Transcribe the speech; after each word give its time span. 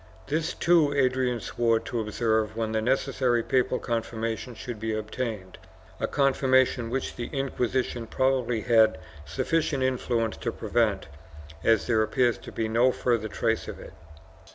This, 0.25 0.55
too, 0.55 0.91
Adrian 0.95 1.41
swore 1.41 1.79
to 1.81 1.99
observe 1.99 2.57
when 2.57 2.71
the 2.71 2.81
necessary 2.81 3.43
papal 3.43 3.77
confirmation 3.77 4.55
should 4.55 4.79
be 4.79 4.95
obtained— 4.95 5.59
a 5.99 6.07
confirmation 6.07 6.89
which 6.89 7.15
the 7.15 7.27
Inquisition 7.27 8.07
probably 8.07 8.61
had 8.61 8.97
sufficient 9.25 9.83
influence 9.83 10.37
to 10.37 10.51
prevent, 10.51 11.05
as 11.63 11.85
there 11.85 12.01
appears 12.01 12.39
to 12.39 12.51
be 12.51 12.67
no 12.67 12.91
further 12.91 13.27
trace 13.27 13.67
of 13.67 13.79
it. 13.79 13.93